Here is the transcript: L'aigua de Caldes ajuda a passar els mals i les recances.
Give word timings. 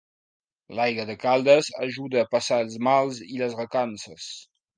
L'aigua 0.77 1.03
de 1.09 1.15
Caldes 1.25 1.69
ajuda 1.89 2.23
a 2.23 2.29
passar 2.33 2.59
els 2.67 2.79
mals 2.89 3.21
i 3.27 3.45
les 3.45 3.55
recances. 3.61 4.33